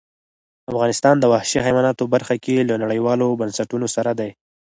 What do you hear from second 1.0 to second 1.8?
د وحشي